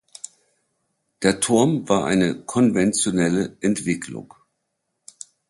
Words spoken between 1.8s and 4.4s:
war eine konventionelle Entwicklung.